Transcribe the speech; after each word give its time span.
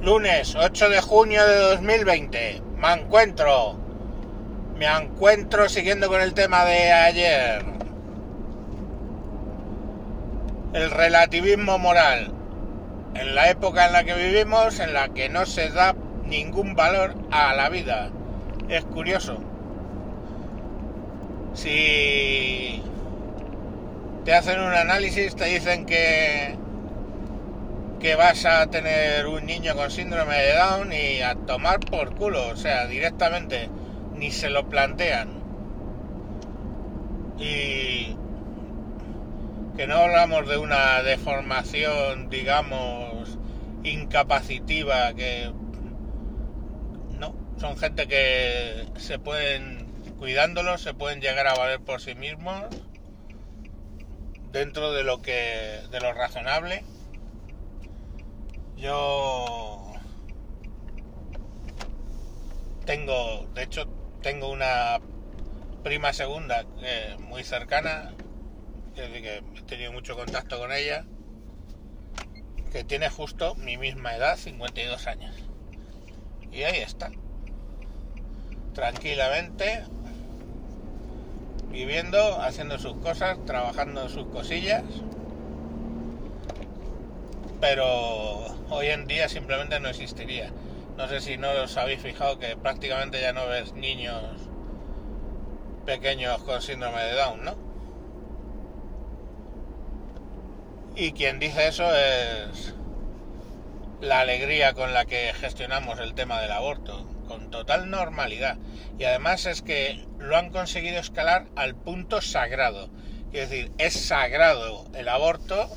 Lunes 0.00 0.54
8 0.54 0.90
de 0.90 1.00
junio 1.00 1.44
de 1.44 1.56
2020. 1.56 2.62
Me 2.76 2.92
encuentro. 2.92 3.76
Me 4.76 4.86
encuentro 4.86 5.68
siguiendo 5.68 6.06
con 6.06 6.20
el 6.20 6.34
tema 6.34 6.64
de 6.64 6.92
ayer. 6.92 7.64
El 10.72 10.92
relativismo 10.92 11.78
moral. 11.78 12.32
En 13.14 13.34
la 13.34 13.50
época 13.50 13.86
en 13.86 13.92
la 13.92 14.04
que 14.04 14.14
vivimos, 14.14 14.78
en 14.78 14.94
la 14.94 15.08
que 15.08 15.28
no 15.28 15.46
se 15.46 15.68
da 15.70 15.96
ningún 16.24 16.76
valor 16.76 17.16
a 17.32 17.52
la 17.54 17.68
vida. 17.68 18.10
Es 18.68 18.84
curioso. 18.84 19.38
Si 21.54 22.80
te 24.24 24.32
hacen 24.32 24.60
un 24.60 24.74
análisis, 24.74 25.34
te 25.34 25.46
dicen 25.46 25.86
que 25.86 26.56
que 28.00 28.14
vas 28.14 28.44
a 28.44 28.66
tener 28.68 29.26
un 29.26 29.44
niño 29.44 29.74
con 29.74 29.90
síndrome 29.90 30.36
de 30.36 30.54
Down 30.54 30.92
y 30.92 31.20
a 31.20 31.34
tomar 31.34 31.80
por 31.80 32.14
culo, 32.14 32.48
o 32.48 32.56
sea, 32.56 32.86
directamente, 32.86 33.68
ni 34.14 34.30
se 34.30 34.50
lo 34.50 34.68
plantean. 34.68 35.42
Y 37.38 38.16
que 39.76 39.86
no 39.86 39.96
hablamos 39.96 40.48
de 40.48 40.58
una 40.58 41.02
deformación, 41.02 42.30
digamos, 42.30 43.36
incapacitiva, 43.82 45.12
que 45.14 45.52
no, 47.18 47.34
son 47.58 47.76
gente 47.78 48.06
que 48.06 48.86
se 48.96 49.18
pueden, 49.18 49.86
cuidándolos, 50.18 50.82
se 50.82 50.94
pueden 50.94 51.20
llegar 51.20 51.48
a 51.48 51.54
valer 51.54 51.80
por 51.80 52.00
sí 52.00 52.14
mismos 52.14 52.64
dentro 54.52 54.92
de 54.92 55.02
lo 55.02 55.20
que, 55.20 55.80
de 55.90 56.00
lo 56.00 56.12
razonable 56.12 56.84
yo 58.78 59.92
tengo, 62.86 63.46
de 63.54 63.64
hecho, 63.64 63.86
tengo 64.22 64.50
una 64.50 65.00
prima 65.82 66.12
segunda 66.12 66.64
muy 67.18 67.44
cercana, 67.44 68.14
que 68.94 69.42
he 69.56 69.62
tenido 69.62 69.92
mucho 69.92 70.16
contacto 70.16 70.58
con 70.58 70.72
ella, 70.72 71.04
que 72.72 72.84
tiene 72.84 73.10
justo 73.10 73.54
mi 73.56 73.76
misma 73.76 74.14
edad, 74.14 74.36
52 74.36 75.06
años. 75.06 75.36
Y 76.52 76.62
ahí 76.62 76.78
está. 76.78 77.10
Tranquilamente, 78.74 79.84
viviendo, 81.70 82.40
haciendo 82.40 82.78
sus 82.78 82.96
cosas, 82.98 83.44
trabajando 83.44 84.08
sus 84.08 84.26
cosillas 84.28 84.84
pero 87.60 88.46
hoy 88.70 88.88
en 88.88 89.06
día 89.06 89.28
simplemente 89.28 89.80
no 89.80 89.88
existiría. 89.88 90.52
No 90.96 91.08
sé 91.08 91.20
si 91.20 91.36
no 91.36 91.50
os 91.50 91.76
habéis 91.76 92.00
fijado 92.00 92.38
que 92.38 92.56
prácticamente 92.56 93.20
ya 93.20 93.32
no 93.32 93.46
ves 93.46 93.72
niños 93.72 94.22
pequeños 95.86 96.42
con 96.42 96.60
síndrome 96.60 97.02
de 97.02 97.14
Down, 97.14 97.44
¿no? 97.44 97.56
Y 100.96 101.12
quien 101.12 101.38
dice 101.38 101.68
eso 101.68 101.88
es 101.94 102.74
la 104.00 104.20
alegría 104.20 104.74
con 104.74 104.92
la 104.92 105.04
que 105.04 105.32
gestionamos 105.34 105.98
el 106.00 106.14
tema 106.14 106.40
del 106.40 106.50
aborto, 106.50 107.06
con 107.28 107.50
total 107.50 107.90
normalidad. 107.90 108.58
Y 108.98 109.04
además 109.04 109.46
es 109.46 109.62
que 109.62 110.04
lo 110.18 110.36
han 110.36 110.50
conseguido 110.50 110.98
escalar 110.98 111.46
al 111.54 111.76
punto 111.76 112.20
sagrado. 112.20 112.90
Es 113.32 113.50
decir, 113.50 113.70
es 113.78 113.94
sagrado 113.94 114.86
el 114.94 115.08
aborto 115.08 115.68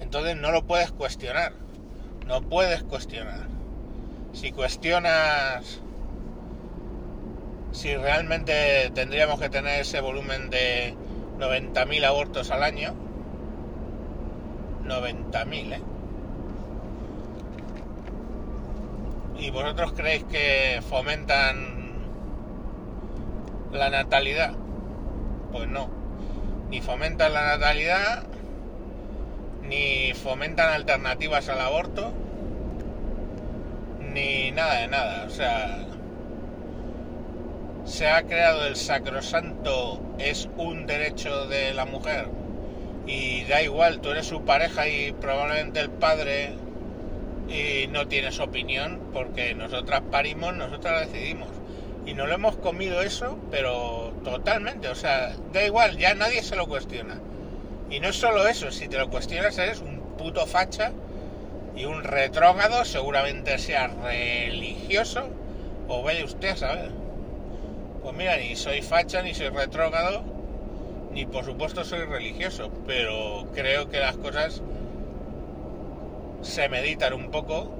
entonces 0.00 0.36
no 0.36 0.50
lo 0.52 0.66
puedes 0.66 0.90
cuestionar. 0.92 1.52
No 2.26 2.42
puedes 2.42 2.82
cuestionar. 2.82 3.46
Si 4.32 4.52
cuestionas 4.52 5.80
si 7.72 7.94
realmente 7.96 8.90
tendríamos 8.94 9.40
que 9.40 9.48
tener 9.48 9.80
ese 9.80 10.00
volumen 10.00 10.50
de 10.50 10.94
90.000 11.38 12.04
abortos 12.04 12.50
al 12.50 12.62
año, 12.62 12.94
90.000, 14.84 15.74
¿eh? 15.74 15.82
¿Y 19.38 19.50
vosotros 19.50 19.92
creéis 19.92 20.24
que 20.24 20.82
fomentan 20.88 21.94
la 23.72 23.88
natalidad? 23.88 24.52
Pues 25.52 25.68
no. 25.68 25.88
Ni 26.68 26.80
fomentan 26.80 27.32
la 27.32 27.56
natalidad, 27.56 28.24
ni 29.70 30.12
fomentan 30.14 30.74
alternativas 30.74 31.48
al 31.48 31.60
aborto, 31.60 32.12
ni 34.12 34.50
nada 34.50 34.80
de 34.80 34.88
nada. 34.88 35.24
O 35.26 35.30
sea, 35.30 35.86
se 37.84 38.08
ha 38.08 38.22
creado 38.24 38.66
el 38.66 38.74
sacrosanto 38.74 40.00
es 40.18 40.48
un 40.56 40.86
derecho 40.86 41.46
de 41.46 41.72
la 41.72 41.84
mujer 41.84 42.26
y 43.06 43.44
da 43.44 43.62
igual, 43.62 44.00
tú 44.00 44.10
eres 44.10 44.26
su 44.26 44.44
pareja 44.44 44.88
y 44.88 45.12
probablemente 45.12 45.80
el 45.80 45.90
padre 45.90 46.52
y 47.48 47.86
no 47.88 48.08
tienes 48.08 48.40
opinión 48.40 49.00
porque 49.12 49.54
nosotras 49.54 50.02
parimos, 50.10 50.54
nosotras 50.54 51.10
decidimos. 51.12 51.48
Y 52.06 52.14
no 52.14 52.26
lo 52.26 52.34
hemos 52.34 52.56
comido 52.56 53.02
eso, 53.02 53.38
pero 53.50 54.12
totalmente, 54.24 54.88
o 54.88 54.94
sea, 54.94 55.34
da 55.52 55.64
igual, 55.64 55.96
ya 55.96 56.14
nadie 56.14 56.42
se 56.42 56.56
lo 56.56 56.66
cuestiona. 56.66 57.20
Y 57.90 57.98
no 57.98 58.08
es 58.08 58.16
solo 58.16 58.46
eso, 58.46 58.70
si 58.70 58.86
te 58.88 58.98
lo 58.98 59.10
cuestionas 59.10 59.58
eres 59.58 59.80
un 59.80 59.98
puto 60.16 60.46
facha 60.46 60.92
y 61.74 61.84
un 61.84 62.04
retrógrado, 62.04 62.84
seguramente 62.84 63.58
sea 63.58 63.88
religioso, 63.88 65.24
o 65.88 66.02
vaya 66.02 66.24
usted 66.24 66.50
a 66.50 66.56
saber. 66.56 66.90
Pues 68.02 68.14
mira, 68.14 68.36
ni 68.36 68.54
soy 68.54 68.80
facha, 68.82 69.22
ni 69.22 69.34
soy 69.34 69.48
retrógrado, 69.48 70.22
ni 71.12 71.26
por 71.26 71.44
supuesto 71.44 71.84
soy 71.84 72.04
religioso, 72.04 72.70
pero 72.86 73.48
creo 73.54 73.88
que 73.88 73.98
las 73.98 74.16
cosas 74.16 74.62
se 76.42 76.68
meditan 76.68 77.12
un 77.12 77.30
poco 77.30 77.74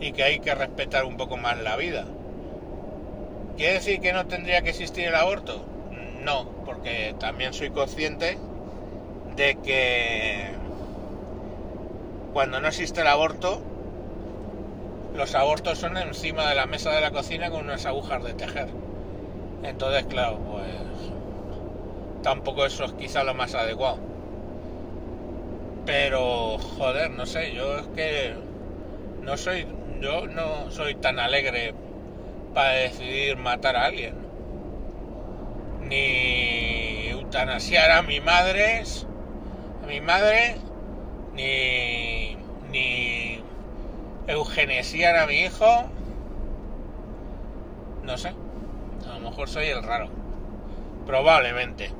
y 0.00 0.12
que 0.12 0.24
hay 0.24 0.40
que 0.40 0.54
respetar 0.54 1.04
un 1.04 1.18
poco 1.18 1.36
más 1.36 1.60
la 1.62 1.76
vida. 1.76 2.06
¿Quiere 3.56 3.74
decir 3.74 4.00
que 4.00 4.12
no 4.12 4.26
tendría 4.26 4.62
que 4.62 4.70
existir 4.70 5.08
el 5.08 5.14
aborto? 5.14 5.73
No, 6.24 6.46
porque 6.64 7.14
también 7.18 7.52
soy 7.52 7.68
consciente 7.70 8.38
de 9.36 9.56
que 9.62 10.54
cuando 12.32 12.60
no 12.60 12.68
existe 12.68 13.02
el 13.02 13.06
aborto, 13.06 13.60
los 15.16 15.34
abortos 15.34 15.78
son 15.78 15.96
encima 15.96 16.48
de 16.48 16.54
la 16.54 16.66
mesa 16.66 16.90
de 16.92 17.00
la 17.00 17.10
cocina 17.10 17.50
con 17.50 17.64
unas 17.64 17.86
agujas 17.86 18.24
de 18.24 18.34
tejer. 18.34 18.68
Entonces, 19.62 20.04
claro, 20.06 20.38
pues 20.50 20.66
tampoco 22.22 22.64
eso 22.64 22.84
es 22.84 22.92
quizá 22.92 23.24
lo 23.24 23.34
más 23.34 23.54
adecuado. 23.54 23.98
Pero, 25.86 26.58
joder, 26.58 27.10
no 27.10 27.26
sé, 27.26 27.52
yo 27.54 27.78
es 27.78 27.86
que 27.88 28.34
no 29.22 29.36
soy, 29.36 29.66
yo 30.00 30.26
no 30.26 30.70
soy 30.70 30.94
tan 30.94 31.18
alegre 31.18 31.74
para 32.54 32.70
decidir 32.70 33.36
matar 33.36 33.76
a 33.76 33.86
alguien 33.86 34.23
ni 35.88 37.08
eutanasiar 37.08 37.90
a 37.90 38.02
mi 38.02 38.20
madre, 38.20 38.82
a 39.82 39.86
mi 39.86 40.00
madre, 40.00 40.56
ni, 41.34 42.36
ni 42.70 43.40
eugenesiar 44.26 45.16
a 45.16 45.26
mi 45.26 45.40
hijo. 45.40 45.84
No 48.02 48.18
sé, 48.18 48.34
a 49.08 49.18
lo 49.18 49.30
mejor 49.30 49.48
soy 49.48 49.66
el 49.66 49.82
raro, 49.82 50.08
probablemente. 51.06 51.90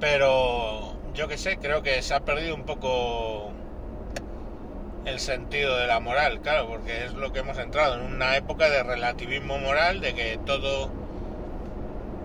Pero 0.00 0.94
yo 1.14 1.28
que 1.28 1.38
sé, 1.38 1.58
creo 1.58 1.82
que 1.82 2.02
se 2.02 2.14
ha 2.14 2.20
perdido 2.20 2.54
un 2.54 2.64
poco 2.64 3.52
el 5.04 5.18
sentido 5.18 5.76
de 5.76 5.86
la 5.86 6.00
moral, 6.00 6.40
claro, 6.40 6.68
porque 6.68 7.04
es 7.04 7.14
lo 7.14 7.32
que 7.32 7.40
hemos 7.40 7.58
entrado 7.58 7.94
en 7.94 8.02
una 8.02 8.36
época 8.36 8.68
de 8.68 8.82
relativismo 8.82 9.58
moral, 9.58 10.00
de 10.00 10.14
que 10.14 10.38
todo 10.46 11.01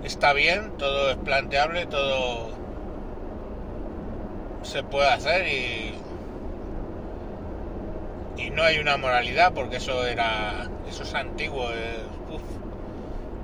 está 0.07 0.31
bien, 0.31 0.71
todo 0.77 1.12
es 1.12 1.18
planteable, 1.18 1.86
todo 1.86 2.48
se 4.63 4.81
puede 4.81 5.09
hacer 5.09 5.45
y, 5.48 5.94
y 8.42 8.50
no 8.51 8.63
hay 8.63 8.80
una 8.80 8.95
moralidad 8.95 9.54
porque 9.54 9.75
eso 9.77 10.07
era, 10.07 10.69
eso 10.89 11.04
es 11.04 11.13
antiguo, 11.13 11.69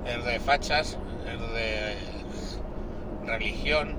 es, 0.05 0.23
de 0.25 0.39
fachas, 0.39 0.97
es 1.27 1.53
de 1.53 1.97
religión, 3.25 3.97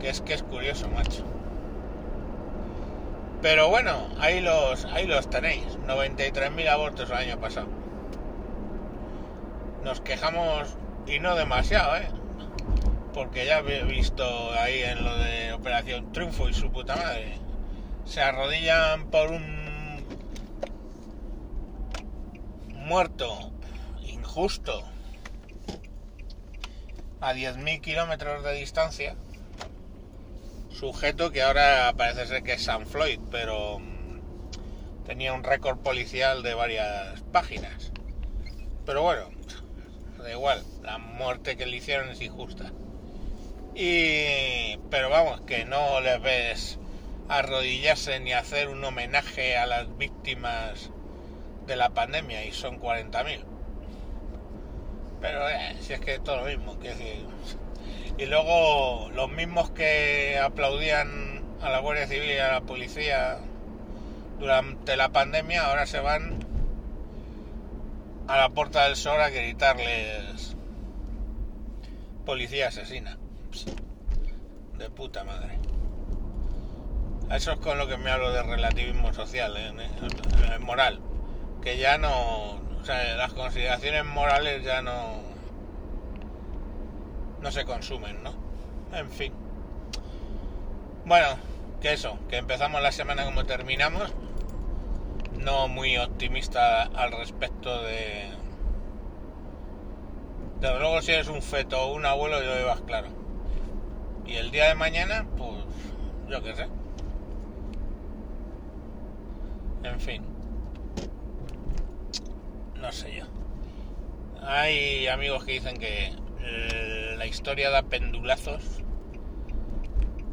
que 0.00 0.10
es 0.10 0.20
que 0.20 0.34
es 0.34 0.44
curioso, 0.44 0.88
macho. 0.88 1.24
Pero 3.40 3.68
bueno, 3.68 4.06
ahí 4.20 4.40
los, 4.40 4.84
ahí 4.84 5.06
los 5.06 5.28
tenéis, 5.28 5.76
93.000 5.88 6.68
abortos 6.68 7.10
el 7.10 7.16
año 7.16 7.40
pasado 7.40 7.81
nos 9.84 10.00
quejamos 10.00 10.76
y 11.06 11.18
no 11.18 11.34
demasiado, 11.34 11.96
¿eh? 11.96 12.08
Porque 13.12 13.46
ya 13.46 13.58
he 13.58 13.84
visto 13.84 14.24
ahí 14.52 14.82
en 14.82 15.04
lo 15.04 15.16
de 15.18 15.52
Operación 15.52 16.12
Triunfo 16.12 16.48
y 16.48 16.54
su 16.54 16.70
puta 16.70 16.96
madre. 16.96 17.38
se 18.04 18.20
arrodillan 18.20 19.10
por 19.10 19.30
un 19.30 19.62
muerto 22.74 23.52
injusto 24.02 24.82
a 27.20 27.32
10.000 27.32 27.80
kilómetros 27.80 28.42
de 28.42 28.54
distancia, 28.54 29.14
sujeto 30.70 31.30
que 31.30 31.42
ahora 31.42 31.92
parece 31.96 32.26
ser 32.26 32.42
que 32.42 32.54
es 32.54 32.64
San 32.64 32.86
Floyd, 32.86 33.20
pero 33.30 33.80
tenía 35.06 35.32
un 35.32 35.44
récord 35.44 35.78
policial 35.78 36.42
de 36.42 36.54
varias 36.54 37.20
páginas. 37.32 37.92
Pero 38.84 39.02
bueno, 39.02 39.30
da 40.22 40.30
igual, 40.30 40.64
la 40.82 40.98
muerte 40.98 41.56
que 41.56 41.66
le 41.66 41.76
hicieron 41.76 42.08
es 42.08 42.20
injusta. 42.20 42.72
Y 43.74 44.76
pero 44.90 45.08
vamos, 45.10 45.40
que 45.42 45.64
no 45.64 46.00
les 46.00 46.20
ves 46.20 46.78
arrodillarse 47.28 48.20
ni 48.20 48.32
hacer 48.32 48.68
un 48.68 48.84
homenaje 48.84 49.56
a 49.56 49.66
las 49.66 49.96
víctimas 49.96 50.90
de 51.66 51.76
la 51.76 51.90
pandemia 51.90 52.44
y 52.44 52.52
son 52.52 52.80
40.000. 52.80 53.44
Pero 55.20 55.48
eh, 55.48 55.76
si 55.80 55.92
es 55.92 56.00
que 56.00 56.14
es 56.14 56.24
todo 56.24 56.38
lo 56.38 56.44
mismo. 56.44 56.78
Que, 56.78 57.20
y 58.18 58.26
luego 58.26 59.08
los 59.10 59.30
mismos 59.30 59.70
que 59.70 60.38
aplaudían 60.38 61.42
a 61.62 61.70
la 61.70 61.78
Guardia 61.78 62.06
Civil 62.06 62.30
y 62.30 62.38
a 62.38 62.52
la 62.52 62.60
policía 62.60 63.38
durante 64.38 64.96
la 64.96 65.10
pandemia 65.10 65.66
ahora 65.66 65.86
se 65.86 66.00
van 66.00 66.41
a 68.32 68.38
la 68.38 68.48
Puerta 68.48 68.84
del 68.84 68.96
Sol 68.96 69.20
a 69.20 69.28
gritarles 69.28 70.56
policía 72.24 72.68
asesina. 72.68 73.18
De 74.78 74.88
puta 74.88 75.22
madre. 75.22 75.58
Eso 77.30 77.52
es 77.52 77.58
con 77.58 77.76
lo 77.76 77.86
que 77.86 77.98
me 77.98 78.10
hablo 78.10 78.32
de 78.32 78.42
relativismo 78.42 79.12
social, 79.12 79.54
¿eh? 79.58 80.58
moral. 80.60 81.00
Que 81.62 81.76
ya 81.76 81.98
no. 81.98 82.52
O 82.80 82.84
sea, 82.84 83.16
las 83.16 83.34
consideraciones 83.34 84.06
morales 84.06 84.64
ya 84.64 84.80
no. 84.80 85.20
No 87.42 87.52
se 87.52 87.66
consumen, 87.66 88.22
¿no? 88.22 88.32
En 88.94 89.10
fin. 89.10 89.34
Bueno, 91.04 91.36
que 91.82 91.92
eso, 91.92 92.18
que 92.30 92.38
empezamos 92.38 92.80
la 92.80 92.92
semana 92.92 93.24
como 93.24 93.44
terminamos. 93.44 94.10
No 95.42 95.66
muy 95.66 95.96
optimista 95.98 96.82
al 96.82 97.12
respecto 97.12 97.82
de. 97.82 98.28
Desde 100.60 100.78
luego, 100.78 101.02
si 101.02 101.10
eres 101.10 101.28
un 101.28 101.42
feto 101.42 101.82
o 101.82 101.94
un 101.94 102.06
abuelo, 102.06 102.40
yo 102.42 102.60
ibas 102.60 102.80
claro. 102.82 103.08
Y 104.24 104.34
el 104.34 104.52
día 104.52 104.68
de 104.68 104.74
mañana, 104.76 105.26
pues. 105.36 105.64
Yo 106.28 106.42
qué 106.42 106.54
sé. 106.54 106.68
En 109.82 110.00
fin. 110.00 110.22
No 112.80 112.92
sé 112.92 113.16
yo. 113.16 113.24
Hay 114.42 115.08
amigos 115.08 115.44
que 115.44 115.52
dicen 115.52 115.76
que 115.76 116.12
eh, 116.40 117.14
la 117.16 117.26
historia 117.26 117.70
da 117.70 117.82
pendulazos 117.82 118.82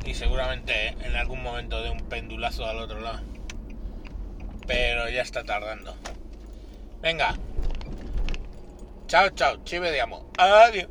y 0.05 0.13
seguramente 0.13 0.89
en 1.03 1.15
algún 1.15 1.43
momento 1.43 1.81
de 1.81 1.89
un 1.89 1.99
pendulazo 1.99 2.65
al 2.65 2.77
otro 2.77 3.01
lado. 3.01 3.19
Pero 4.69 5.09
ya 5.09 5.23
está 5.23 5.43
tardando. 5.43 5.95
Venga. 7.01 7.35
Chao, 9.07 9.29
chao. 9.29 9.63
Chive 9.63 9.89
de 9.89 9.99
amo. 9.99 10.31
Adiós. 10.37 10.87